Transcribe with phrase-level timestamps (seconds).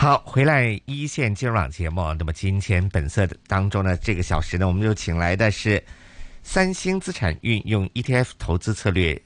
[0.00, 2.00] 好，回来一线金融网节目。
[2.16, 5.82] 那么今天本色当中呢，这个小时呢，我们就请来的是
[6.44, 9.20] 三星资产运用 ETF 投资策略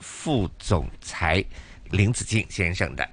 [0.00, 1.44] 副总裁
[1.90, 3.08] 林子敬先生的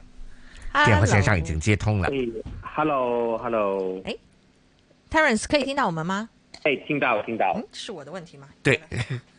[0.83, 2.07] 电话线上已经接通了。
[2.07, 2.17] 哎
[2.75, 4.15] ，Hello，Hello，哎
[5.11, 6.27] ，Terence 可以听到我们吗？
[6.63, 7.53] 哎，听到，听到。
[7.55, 8.49] 嗯，是我的问题吗？
[8.63, 8.81] 对，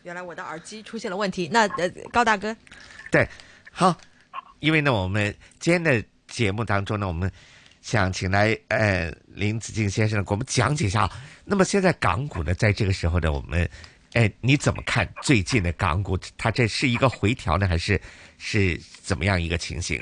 [0.03, 1.49] 原来我的耳机出现了问题。
[1.51, 2.55] 那呃，高大哥，
[3.11, 3.27] 对，
[3.73, 3.93] 好，
[4.61, 7.29] 因为呢，我们今天的节目当中呢，我们
[7.87, 11.09] 想请来呃林子敬先生给我们讲解一下。
[11.45, 13.65] 那么现在港股呢，在这个时候呢，我们
[14.11, 16.19] 哎你怎么看最近的港股？
[16.37, 17.97] 它这是一个回调呢，还是
[18.37, 19.97] 是怎么样一个情形？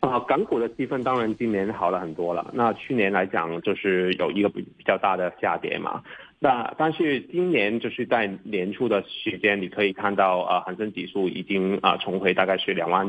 [0.00, 2.50] 啊，港股的气氛当然今年好了很多了。
[2.52, 6.02] 那去年来讲，就是有一个比比较大的下跌嘛。
[6.42, 13.06] 那但是今年就是在年初的时间，你可以看到啊，恒生指数已经啊重回大概是两万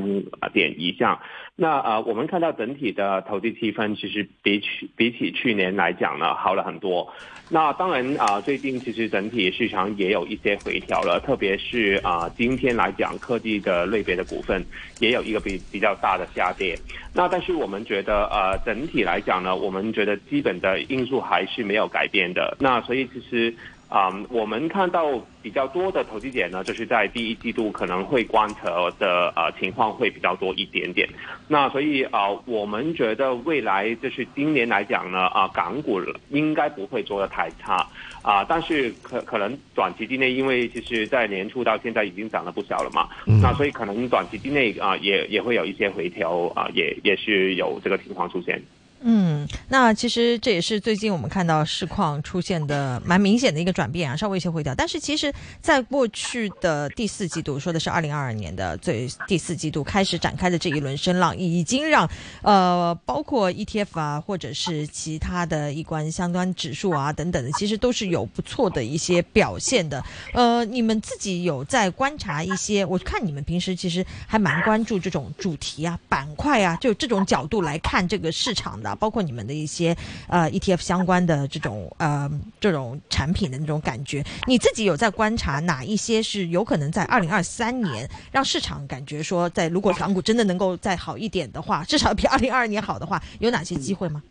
[0.52, 1.18] 点以上。
[1.56, 7.10] 那啊，我们看到整体的投资气氛其实比去比起去年来讲呢，好了很多。
[7.48, 14.62] 那当然啊，最近其实整体市场也有一些回调了，特别是啊，今天来讲科技的类别的股份
[15.00, 16.78] 也有一个比比较大的下跌。
[17.14, 22.58] 那但是我们觉得呃，整体来讲呢，我们觉得基本的因素还是没有改变的。
[22.60, 23.54] 那所以其实。
[23.92, 31.06] 啊，我们看到比较多的投资点呢，就是在第一季度可能会观测的呃情况会比较多一点点。
[31.50, 36.00] 那所以啊，我们觉得未来就是今年来讲呢，啊港股
[36.30, 37.86] 应该不会做的太差
[38.24, 43.10] 啊，但是可可能短期之内，因为其实在年初到现在已经涨了不少了嘛，
[43.42, 48.64] 那所以可能短期之内啊也也会有一些回调啊，也也是有这个情况出现。
[49.04, 54.76] 嗯，那其实这也是最近我们看到市况出现的蛮明显的一个转变啊，稍微一些回调。
[54.76, 62.08] 但是其实，在过去的第四季度，说的是二零二二年的最第四季度开始展开的这一轮声浪，已经让
[62.44, 70.04] 呃，包括 ETF 啊，或者是其他的一关相关指数啊等等的，其实都是有不错的一些表现的。
[70.34, 72.86] 呃，你们自己有在观察一些？
[72.86, 78.91] 我看你们平时其实还蛮关注这种主题啊、板块啊，就这种角度来看这个市场的。
[78.96, 79.96] 包括你们的一些
[80.28, 82.30] 呃 ETF 相关的这种呃
[82.60, 94.22] 这种产品的那种感觉，你自己有在观察哪一些是有可能在二零二三年让市场感觉说，在如果港股真的能够再好一点的话，至少比二零二二年好的话，有哪些机会吗？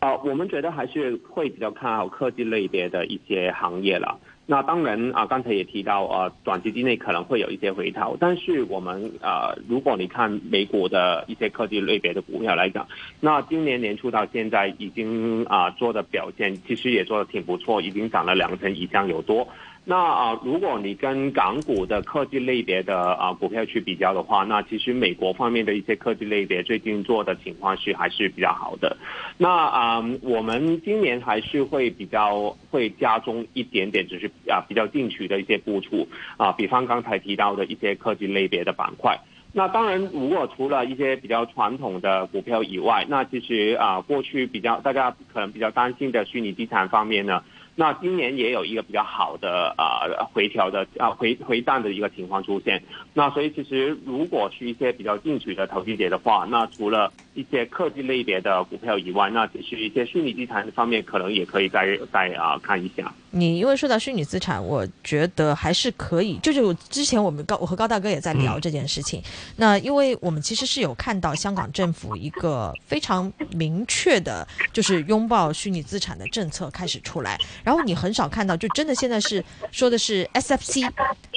[0.00, 4.18] 啊，我们觉得还是会比较看好科技类别的一些行业了。
[4.44, 12.86] 那当然啊，刚才也提到啊，短期之内可能会有一些回调，但是我们啊，如果你看美股的一些科技类别的股票来讲，
[13.20, 19.46] 那今年年初到现在已经啊做的表现，其实也做的挺不错，已经涨了两成以上有多。
[19.84, 28.96] 那啊，如果你跟港股的科技类别的啊股票去比较的话，那其实美国方面的一些科技类别最近做的情况是还是比较好的。
[29.38, 36.06] 那啊，我们今年还是会比较会加重一点点，只是啊比较进取的一些部署
[36.36, 39.18] 啊，比方刚才提到的一些科技类别的板块。
[39.52, 47.42] 那当然，如果除了一些比较传统的股票以外，那其实啊过去比较大家可能比较担心的虚拟资产方面呢。
[47.74, 52.82] 那今年也有一个比较好的啊回调的啊回回弹的一个情况出现。
[53.14, 63.12] 那所以其实如果是一些比较进取的投资者的话，那除了一些科技类别的股票以外，那只是一些虚拟资产方面可能也可以再再啊看一下。
[63.34, 66.36] 你因为说到虚拟资产，我觉得还是可以。
[66.42, 66.60] 就是
[66.90, 69.22] 之前我们高我和高大哥也在聊这件事情。
[69.56, 77.38] 那因为我们其实是有看到香港政府一个非常明确的，就是拥抱虚拟资产的政策开始出来。
[77.64, 80.86] 然后你很少看到，就真的现在是说的是 SFC，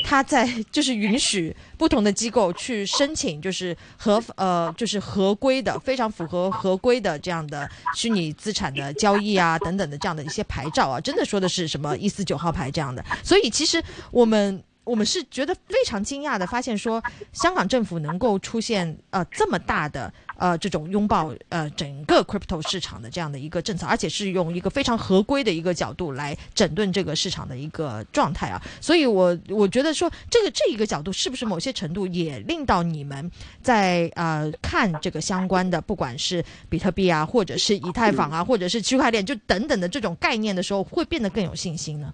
[0.03, 13.05] 它在就是允许不同的机构去申请，就是合呃就是合规的，非常符合合规的这样的虚拟资产的交易啊等等的这样的一些牌照啊，真的说的是什么一四九号牌这样的。
[13.23, 13.81] 所以其实
[14.11, 14.63] 我们。
[14.85, 17.03] 我们是觉得非常惊讶的，发现说
[17.33, 28.61] 香港政府能够出现呃这么大的呃这种拥抱呃整个 crypto 市场的这样的一个政策，而且是用一个非常合规的一个角度来整顿这个市场的一个状态啊。
[28.79, 33.29] 所以，我我觉得说这个这一个角度是不是某些程度也令到你们
[33.63, 42.13] 在呃看这个相关的，不管是比特币啊，或者是以太坊啊，或者是区块链就等等的这种概念的时候，会变得更有信心呢？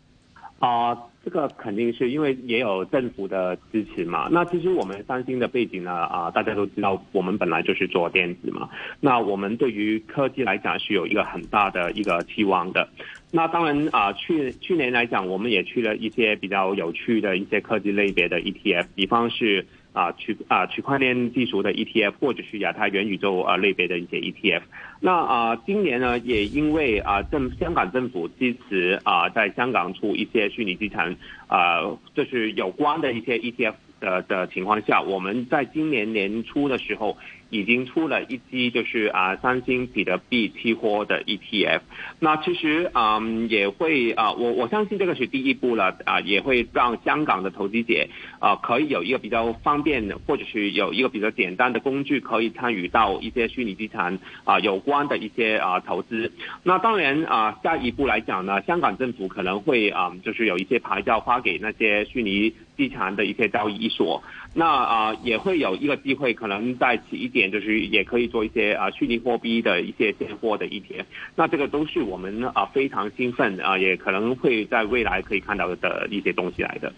[0.59, 0.97] 啊。
[1.23, 4.27] 这个肯定是因为也有政府的支持嘛。
[4.31, 8.67] 那其实我们三星的背景呢，啊，大家都知道，我们本来就是做电子嘛。
[8.99, 12.89] 那我们对于科技来讲是有一个很大的一个期望的。
[13.31, 24.61] 那当然啊，去去年来讲，我们也去了一些比较有趣的一些科技类别的 ETF，比方是啊区啊区块链技术的 ETF，或者是亚太元宇宙啊类别的一些 ETF。
[24.99, 31.15] 那啊，今年呢，也因为啊政香港政府支持啊，在香港出一些虚拟资产
[31.47, 31.81] 啊，
[32.13, 37.17] 就是有关的一些 ETF 的的情况下，我们在今年年初的时候。
[37.51, 41.81] 已经出了一支就是啊三星比特币期货的 ETF，
[42.19, 43.19] 那其实啊
[43.49, 48.07] 也会啊我我相信这个是第一步了啊，也会让香港的投资者
[48.39, 56.31] 啊可以有一个比较方便的，或者是有一个比较简单的工具，可以参与到一些虚拟资产啊有关的一些啊投资。
[56.63, 67.51] 那当然啊下一步来讲呢，香港政府可能会啊就是有一些牌照发给那些虚拟资产的一些交易所，那啊也会有一个机会，可能再起一点。
[67.51, 71.05] 就是也可以做一些啊虚拟货币的一些现货的一天，
[71.35, 76.93] 那这个都是我们啊非常兴奋啊，也可能会在未来可以看到的一些东西来的。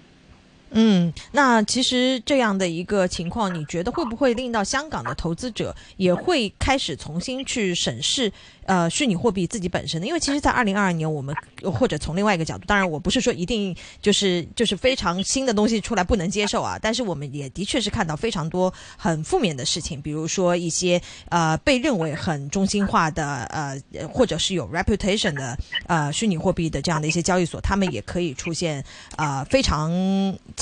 [0.73, 8.31] 嗯，那其实这样的一个情况，你觉得会不会令到香港的投资者也会开始重新去审视？
[8.65, 23.77] 呃，虚拟货币自己本身的，因为其实，在二零二二年，我们或者从另外一个角度，当然我不是说一定就是就是非常新的东西出来不能接受啊，但是我们也的确是看到非常多很负面的事情，比如说一些呃被认为很中心化的呃
[24.07, 28.81] 或者是有 reputation 的呃虚拟货币的这样的一些交易所，他们也可以出现
[29.17, 29.91] 呃非常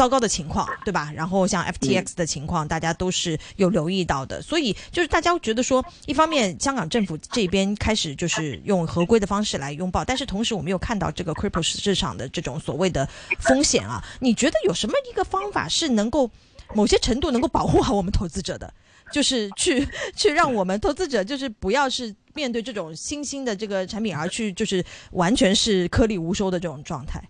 [0.02, 1.14] 糟糕的情况，对吧？
[1.16, 13.08] 然后像 FTX 的情况，大家都是有留意到的，所以就是大家觉得说，一方面香港政府这边开开始就是用合规的方式来拥抱，但是同时我们又看到这个 crypto 市场的这种所谓的
[13.38, 16.32] 风险啊，你觉得有什么一个方法是能够
[16.74, 18.74] 某些程度能够保护好我们投资者的，
[19.12, 27.22] 就是去 去让我们投资者就是不要是面对这种新兴的这个产品而去就是完全是颗粒无收的这种状态。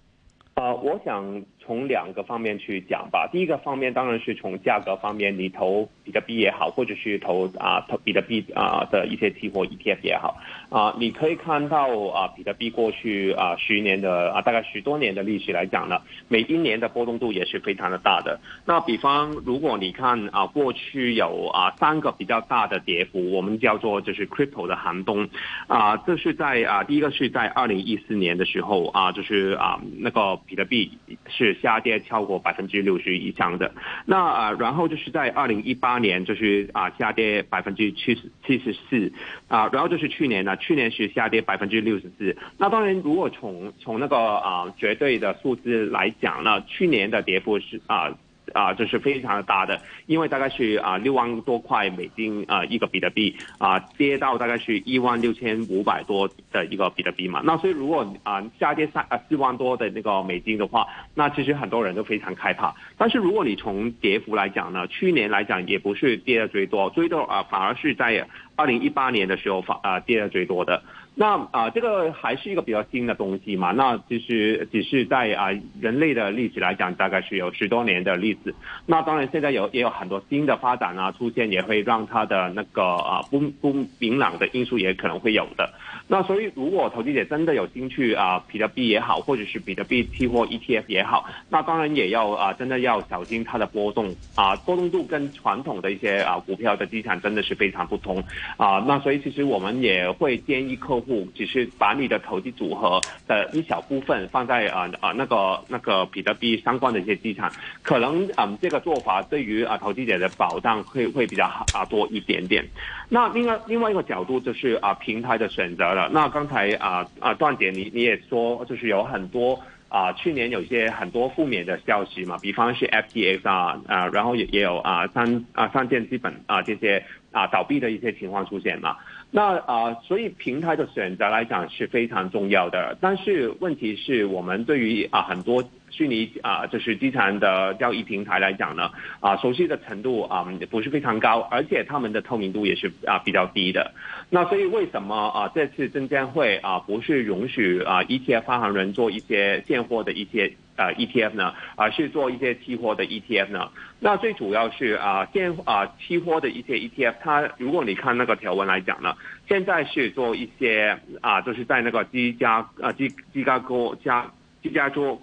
[0.53, 1.43] 呃，我想。
[1.71, 3.29] 从两个方面去讲吧。
[3.31, 10.35] 第一个方面当然是从价格方面，你投比特币也好，或者是投啊投比特币啊的一些期货 ETF 也好
[10.69, 18.37] 啊，你可以看到啊，比特币过去啊十年的啊大概十多年的历史来讲呢，每一年的波动度也是非常的大的。
[18.65, 25.29] 那比方如果你看啊，过去有啊三个比较大的跌幅，我们叫做就是 crypto 的寒冬
[25.67, 30.91] 啊，这是在啊第一个是在二零一四年的时候啊，就是啊那个比特币
[31.29, 31.57] 是。
[31.61, 33.71] 下跌超过百分之六十以上的，
[34.05, 39.11] 那啊，然后就是在二零一八年，就是啊下跌百分之七十七十四，
[39.47, 42.35] 啊，然后就是去年呢，去年是下跌百分之六十四。
[42.57, 48.17] 那当然，如果从从那个啊绝对的数字来讲呢，去年的跌幅是啊。
[48.53, 62.73] 啊，这是非常的大的，因为大概是啊六万多块美金啊一个比特币啊跌到大概是一万六千五百多的一个比特币嘛，那所以如果啊下跌三啊四万多的那个美金的话，那其实很多人都非常害怕。
[62.97, 70.83] 但是如果你从跌幅来讲呢，去年来讲也不是跌的最多，最多啊反而是在二零一八年的时候反啊跌的最多的。
[71.13, 73.71] 那啊，这个还是一个比较新的东西嘛？
[73.71, 75.49] 那其实只是在啊
[75.79, 78.55] 人类的历史来讲，大概是有十多年的历史。
[78.85, 85.69] 那当然，现在有也有很多新的发展啊出现，也会让它的那个啊不不明朗的因素也可能会有的。
[86.07, 98.23] 那所以，如果投资者真的有兴趣啊，比特币也好，或者是比特币期货 ETF 也好，那当然也要啊，真的要小心它的波动啊，波动度跟传统的一些啊股票的资产真的是非常不同
[98.55, 98.83] 啊。
[98.87, 112.63] 那所以，其实我们也会建议客户户，只是把你的投资组合的一小部分放在啊啊那个那个比特币相关的一些资产，可能嗯这个做法对于啊投资者的保障会会比较好啊多一点点。
[113.09, 116.09] 那另外另外一个角度就是啊平台的选择了。
[116.13, 119.59] 那刚才啊啊段姐你你也说就是有很多
[119.89, 128.95] 啊去年有一些很多负面的消息嘛，比方是 FTX 啊啊，然后也也有啊三啊三件基本啊这些啊倒闭的一些情况出现嘛。
[129.33, 132.97] 那啊，所以平台的选择来讲是非常重要的。
[132.99, 143.91] 但是问题是我们对于啊很多虚拟啊就是资产的交易平台来讲呢，啊熟悉的程度啊不是非常高，而且他们的透明度也是啊比较低的。
[144.29, 150.51] 那所以为什么啊这次证监会啊不是允许啊 ETF 发行人做一些现货的一些？
[150.77, 153.69] 呃，ETF 呢，而是做一些期货的 ETF 呢。
[153.99, 159.13] 那最主要是啊，现啊期货的一些 ETF，它如果你看那个条文来讲呢，
[159.47, 164.25] 现在是做一些啊，就是在那个芝加啊芝芝加哥加
[164.61, 165.17] 芝加哥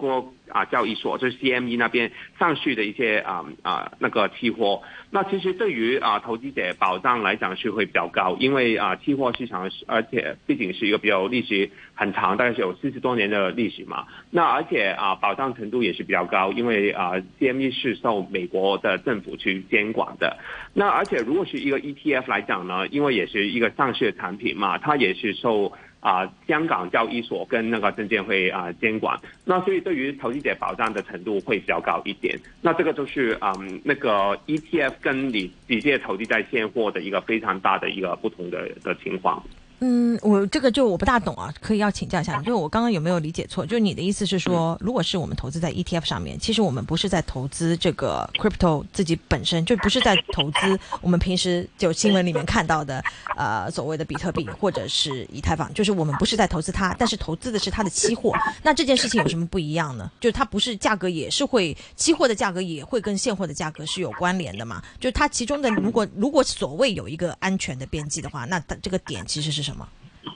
[0.49, 4.81] 啊交易所，就是 CME 那边上市的一些啊啊那个期货。
[5.11, 14.05] 那其实对于啊投资者保障来讲是会比较高，因为啊期货市场而且毕竟是一个比较历史很长，大概是有四十多年的历史嘛。
[14.29, 20.37] 那而且啊保障程度也是比较高，因为啊 CME 是受美国的政府去监管的。
[20.73, 25.71] 那而且如果是一个 ETF 来讲呢，因为也是一个上市的产品嘛，它也是受。
[25.99, 32.39] 啊，香港交易所跟那个证监会啊监管，那所以对于投资者保障的程度会比较高一点。
[32.61, 39.43] 那这个就是嗯，那个 ETF 跟你直接投资在现货的一个非常大的一个不同的的情况。
[39.81, 43.65] 嗯，我这个就我不大懂啊，可以要请教一下，就我刚刚有没有理解错？
[43.65, 53.03] 就你的意思是说，如果是我们投资在 ETF 上面，其实我们不是在投资这个 crypto 自己本身，就不是在投资我们平时就新闻里面看到的
[53.37, 58.33] 呃所谓的比特币或者是以太坊，就是我们不是在投资它，但是投资的是它的期货。
[58.61, 60.11] 那这件事情有什么不一样呢？
[60.19, 64.81] 就是它不是价格也是会期货的价格也会跟现货的价格是有关联的嘛？
[64.99, 69.63] 就是它其中的如果如果所谓有一个安全的边际的话，那它这个点其实是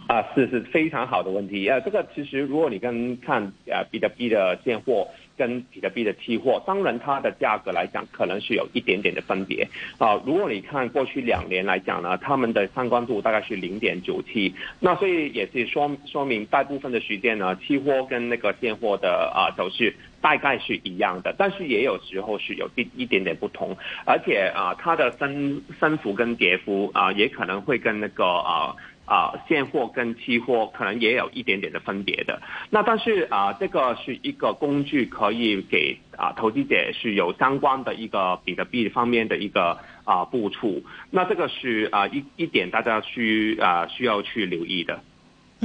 [0.07, 1.79] 啊，是是非常好的问题啊！
[1.79, 10.19] 这个其实如果你跟看啊比特币的现货跟比特币的期货，当然它的价格来讲可能是有一点点的分别啊。
[10.25, 23.75] 如果你看过去两年来讲呢，他们的相关度大概是零点九七，那所以也是说说明大部分的时间呢，期货跟那个现货的啊走势大概是一样的，但是也有时候是有一一点点不同，
[24.05, 28.75] 而且啊它的升升幅跟跌幅啊也可能会跟那个啊。
[29.05, 32.41] 啊，现货跟期货可能也有一点点的分别的。
[32.69, 40.83] 那但是啊，这个是一个工具，可以给啊投资者是有相关的一个比特币方面的一个啊部署。
[41.09, 45.01] 那这个是啊一一点大家需啊需要去留意的。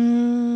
[0.01, 0.48] 嗯，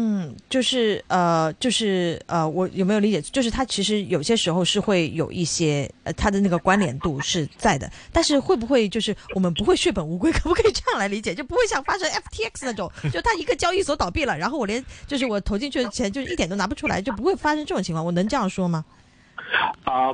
[0.48, 3.20] 就是呃，就是呃，我有没有理解？
[3.22, 10.30] 就是它其实有些时候是会有一些呃，它的那个关联度是在的，但是会不会就是我们不会血本无归？
[10.34, 11.34] 可不可以这样来理解？
[11.34, 18.04] 就不会像发生 FTX 那种，就它一个交易所倒闭了，然后我连就是我投进去的钱就是一点都拿不出来，就不会发生这种情况？
[18.04, 18.84] 我能这样说吗？
[19.84, 20.12] 啊。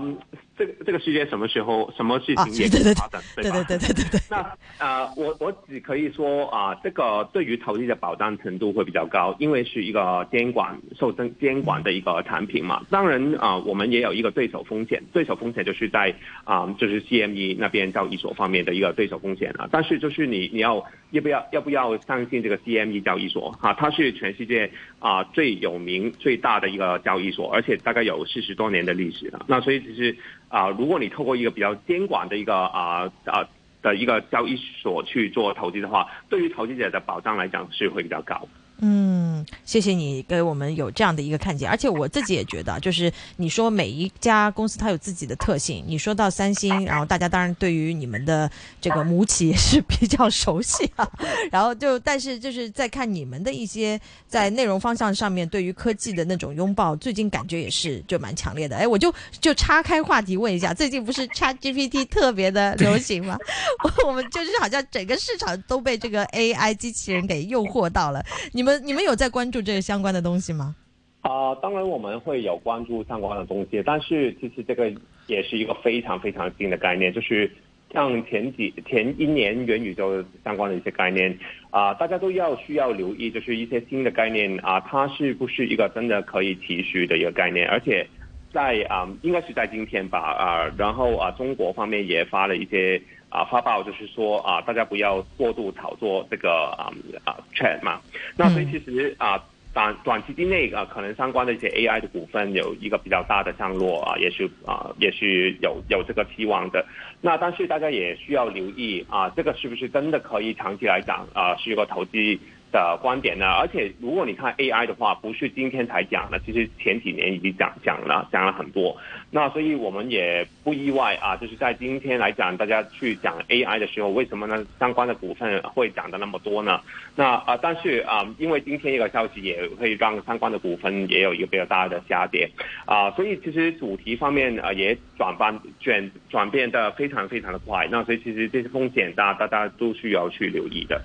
[0.59, 3.65] 这个这个世界什么时候什么事情也可以发生，对吧？
[3.69, 4.21] 对对对对对。
[4.29, 12.85] 那呃，我我只可以说啊，这个对于投资的保障程度会比较高，因为是一个监管受监监管的一个产品嘛。
[12.91, 19.69] 当然啊，我们也有一个对手风险，对手风险就是在啊，就是 CME 那边交易所方面的一个对手风险啊。
[19.71, 23.73] 但是就是你你要要不要要不要相信这个 CME 交易所啊？
[23.75, 29.45] 它是全世界啊最有名最大的一个交易所，而且大概有四十多年的历史了。
[29.47, 30.17] 那所以其实。
[30.49, 33.47] 啊，如果你透过一个比较监管的一个啊啊
[33.83, 38.49] 的一个交易所去做投资的话，对于投资者的保障来讲是会比较高。
[38.80, 45.82] 嗯，谢谢你给我们有这样的一个看见，而且我自己也觉得，就是你说每一家公司它有自己的特性。
[45.85, 48.49] 你说到三星，然后大家当然对于你们的
[48.80, 51.11] 这个母企也是比较熟悉啊。
[51.50, 58.76] 然后就但是就是在看你们的一些在内容方向上面对于科技的那种拥抱，最近感觉也是就蛮强烈的。
[58.76, 63.37] 哎，我就就岔开话题问一下，最近不是 ChatGPT 特别的流行吗？
[64.06, 68.67] 我们就是好像整个市场都被这个 AI 机器人给诱惑到了，你们。
[68.78, 70.75] 你们有在关注这个相关的东西吗？
[71.20, 74.92] 啊，当然我们会有关注相关的东西，但是其实这个
[75.26, 77.50] 也是一个非常非常新的概念，就是
[77.92, 81.37] 像前几前一年元宇宙相关的一些概念
[81.70, 87.68] 啊，大家都要需要留意，就是一些新的概念啊，它是不是一个真的可以持续的一个概念？
[87.68, 88.06] 而且
[88.52, 93.00] 在啊，应该是在今天吧啊，然后啊，中国方面也发了一些。
[93.30, 96.90] 啊，发报就是说啊，大家不要过度炒作这个啊
[97.25, 98.00] 啊 Chat 嘛。
[98.37, 99.42] 那所以其实啊，
[99.75, 106.85] 短短期之内啊，可能相关的一些 AI 的股份有一个比较大的上落啊，也是啊，也是有有这个期望的。
[107.20, 112.38] 那但是大家也需要留意啊，这个是不是真的可以长期来讲啊，是一个投资？
[112.70, 113.46] 的观点呢？
[113.46, 118.96] 而且如果你看 AI 的话，不是今天才讲的，其实前几年已经讲讲了，讲了很多。
[119.30, 124.64] 那所以我们也不意外啊，就是在今天来讲，大家去讲 AI 的时候，为什么呢？
[124.78, 126.80] 相关的股份会涨的那么多呢？
[127.14, 132.48] 那啊，但是啊，因为今天一个消息也会让相关的股份也有一个比较大的下跌
[132.87, 137.87] 啊，所以其实主题方面啊也转换转转变的非常非常的快。
[137.90, 141.00] 那所以其实这些风险大大家都需要去留意的。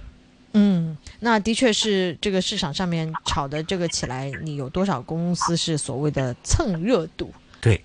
[1.24, 7.34] 嗯，那的确是这个市场上面炒的这个起来，你有多少公司是所谓的蹭热度？
[7.64, 7.82] 对，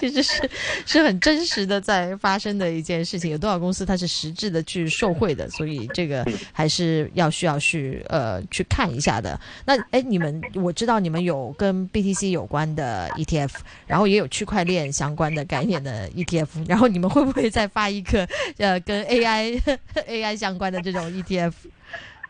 [0.00, 0.50] 其实是
[0.84, 3.30] 是很真实的在发生的一件事情。
[3.30, 5.48] 有多少公司它是实质的去受贿的？
[5.48, 9.40] 所以这个还是要需要去呃去看一下的。
[9.64, 13.50] 那哎，你们我知道你们有跟 BTC 有关的 ETF，
[13.86, 19.62] 然后也有区块链相关的概念的 ETF，然后你们会不会再发一个呃跟 AI
[20.08, 21.08] AI 相关的这种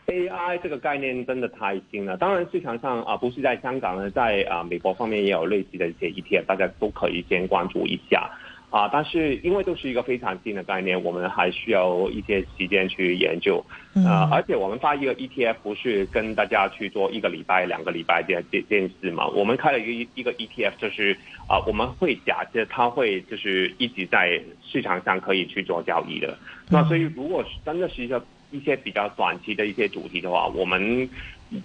[0.05, 8.29] ETF？AI 这个概念真的太新了，当然市场上啊，不是在香港呢，在啊美国方面也有类似的一些 ETF，大家都可以先关注一下
[8.69, 8.89] 啊。
[8.91, 13.63] 但是因为都是一个非常新的概念，我们还需要一些时间去研究
[14.05, 14.29] 啊。
[14.31, 19.27] 而且我们发一个 ETF 不是跟大家去做一个礼拜、两个礼拜这这件事嘛？
[19.27, 26.37] 我们开了一个一个 ETF，就是啊，我们会假设它会就是一直在市场上可以去做交易的。
[26.69, 31.09] 那所以如果真的是一个一些比较短期的一些主题的话，我们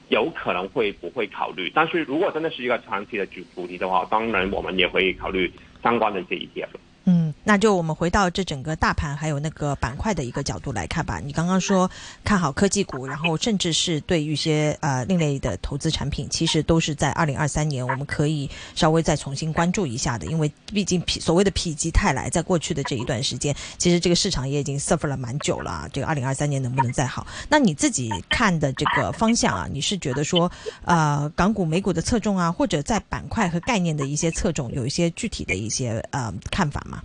[0.08, 1.70] 有可能会不会考虑？
[1.75, 5.50] 但是如果真的是一个长期的主主题的话，当然我们也会考虑
[5.82, 6.68] 相关的一些 ETF。
[7.11, 11.19] 嗯，那就我们回到这整个大盘还有那个板块的一个角度来看吧。
[11.19, 11.90] 你刚刚说
[12.23, 20.25] 看好科技股，然后甚至是对一些呃另类的投资产品，其实都是在二零二三年我们可以稍微再重新关注一下的。
[20.26, 25.88] 因为毕竟所谓的否极泰来，在过去的这一段时间，其实这个市场也已经 suffer 了蛮久了。
[25.93, 27.26] 这个二零二三年能不能再好？
[27.49, 30.50] 那你自己看的这个方向啊，你是觉得说
[30.85, 37.00] 呃港股、美股的侧重啊，或者在板块和概念的一些侧重，有一些具体的一些呃看法吗？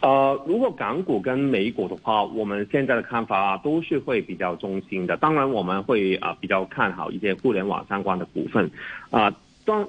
[0.00, 5.16] 呃，如果港股跟美股的话，我们现在的看法啊，都是会比较中心的。
[5.16, 8.70] 当然，我们会啊比较看好一些互联网相关的股份
[9.10, 9.32] 啊。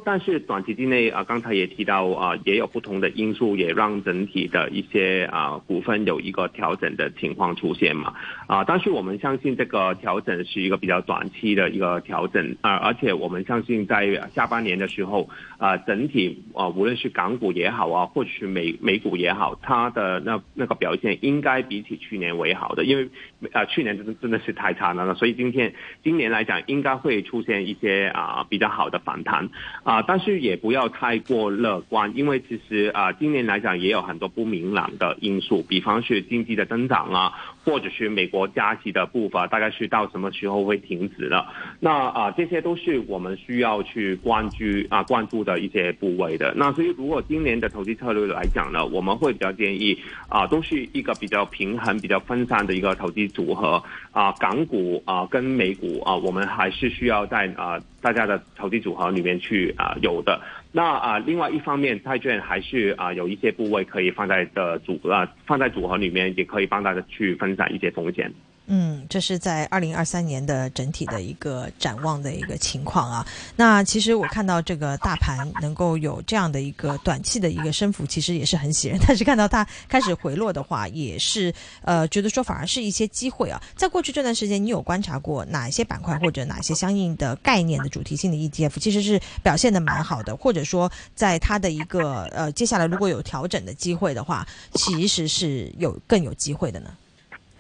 [0.04, 8.14] 但是短期之内啊，刚才也提到啊，也有不同的因素，也让整体的一些啊股份有一个调整的情况出现嘛
[8.48, 8.64] 啊。
[8.64, 23.10] 但是我们相信这个调整是一个比较短期的一个调整啊，而且我们相信在下半年的时候啊，整体啊无论是港股也好啊，或者是美美股也好，它的那那个表现应该比起去年为好的，因为
[23.52, 25.74] 啊去年真的真的是太差了，所以今天
[26.04, 29.50] 今年来讲应该会出现一些啊比较好的反弹。
[29.84, 37.34] 啊，但是也不要太过乐观，因为其实啊，今年来讲也有很多不明朗的因素，比方是经济的增长啊，
[37.66, 41.48] 或者是美国加息的步伐大概是到什么时候会停止了。
[41.80, 46.54] 那啊，这些都是我们需要去关注啊，关注的一些部位的。
[46.56, 49.98] 那所以，如果今年的投资策略来讲呢，我们会比较建议
[50.30, 57.80] 啊，都是一个比较平衡、比较分散的一个投资组合啊，港股啊跟美股啊，我们还是需要在啊。
[58.02, 68.32] 大家的投资组合里面去啊有的，那啊另外一方面，债券还是啊有一些部位可以放在的组啊放在组合里面，也可以帮大家去分散一些风险。
[68.74, 73.28] 嗯，这是在二零二三年的整体的一个展望的一个情况啊。
[73.58, 78.98] 那其实我看到这个大盘能够有这样的一个短期的一个升幅，其实也是很喜人。
[79.06, 83.62] 但是看到它开始回落的话，也是呃觉得说反而是一些机会啊。
[83.76, 96.90] 在过去这段时间，你有观察过哪一些板块或者哪些相应的概念的主题性的 ETF，其实是表现的蛮好的，或者说在它的一个呃接下来如果有调整的机会的话，其实是有更有机会的呢？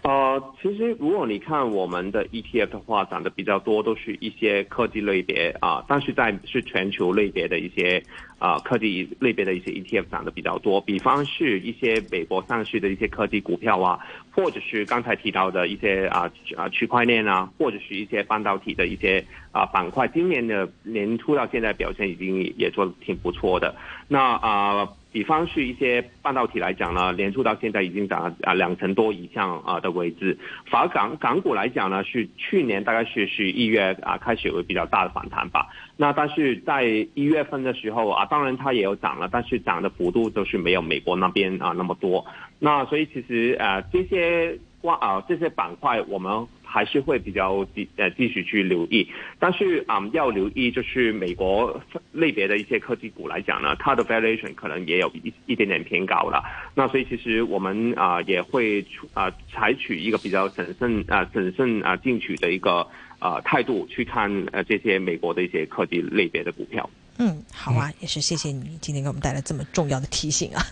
[0.03, 0.30] 呃，
[0.61, 8.03] 其实如果你看我们的 ETF 的话，涨的比较多，都是一些科技类别啊，但是在是全球类别的一些
[8.37, 13.99] 啊科技类别的一些 ETF 涨的比较多，比方是一些美国上市的一些科技股票啊，
[14.31, 23.75] 或者是刚才提到的一些啊啊区块链啊，或者是一些半导体的一些啊板块，今年的年初到现在表现已经也做的挺不错的，
[24.07, 24.89] 那啊。
[25.13, 30.37] 比方是一些半导体来讲呢，连出到现在已经涨了啊两成多以上啊的位置。
[30.69, 35.67] 反而港港股来讲呢，是去年大概是是一月啊开始有个比较大的反弹吧。
[35.97, 42.25] 那但是在一月份的时候啊，当然它也有涨了，但是涨的幅度都是没有美国那边啊那么多。
[42.59, 46.47] 那所以其实啊这些关啊这些板块我们。
[46.71, 49.05] 还是会比较继呃继续去留意，
[49.37, 51.81] 但是啊要留意就是美国
[52.13, 56.41] 类别的一些科技股来讲呢，它的 valuation 可能也有一一点点偏高了。
[56.73, 62.87] 那所以其实我们啊也会啊采取一个比较审慎啊审慎啊进取的一个
[63.19, 66.89] 啊态度去看呃这些美国的一些科技类别的股票。
[67.17, 70.63] 嗯，好啊，也是谢谢你今天给我们带来这么重要的提醒啊。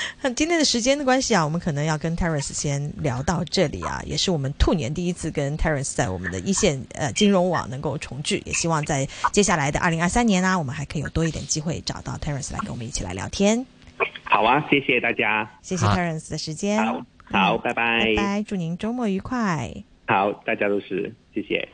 [0.36, 13.64] 今天的时间的关系啊，我们可能要跟 Terence 先聊到这里啊，也是我们兔年第一次跟 Terence 在我们的一线呃金融网能够重聚，也希望在接下来的二零二三年啊，我们还可以有多一点机会找到 Terence 来跟我们一起来聊天。
[14.24, 19.72] 好啊，谢谢大家，谢谢 Terence 的时间，好，好，拜拜，拜拜，祝您周末愉快。
[20.06, 21.68] 好，大家都是，谢谢。